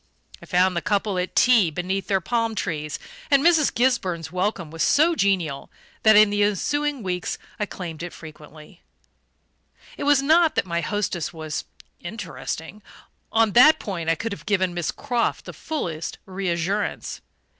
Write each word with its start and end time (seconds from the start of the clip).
I 0.41 0.47
found 0.47 0.75
the 0.75 0.81
couple 0.81 1.19
at 1.19 1.35
tea 1.35 1.69
beneath 1.69 2.07
their 2.07 2.19
palm 2.21 2.55
trees; 2.55 2.97
and 3.29 3.43
Mrs. 3.45 3.71
Gisburn's 3.71 4.31
welcome 4.31 4.71
was 4.71 4.81
so 4.81 5.13
genial 5.13 5.69
that, 6.01 6.15
in 6.15 6.31
the 6.31 6.41
ensuing 6.41 7.03
weeks, 7.03 7.37
I 7.59 7.67
claimed 7.67 8.01
it 8.01 8.11
frequently. 8.11 8.81
It 9.97 10.05
was 10.05 10.23
not 10.23 10.55
that 10.55 10.65
my 10.65 10.81
hostess 10.81 11.31
was 11.33 11.65
"interesting": 11.99 12.81
on 13.31 13.51
that 13.51 13.77
point 13.79 14.09
I 14.09 14.15
could 14.15 14.31
have 14.31 14.47
given 14.47 14.73
Miss 14.73 14.89
Croft 14.91 15.45
the 15.45 15.53
fullest 15.53 16.17
reassurance. 16.25 17.21